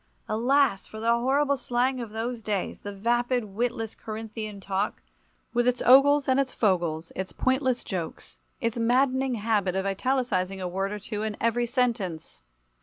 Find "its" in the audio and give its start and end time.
5.67-5.79, 6.39-6.51, 7.15-7.31, 8.59-8.79